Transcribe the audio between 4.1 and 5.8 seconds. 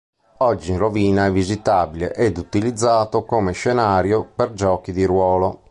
per giochi di ruolo.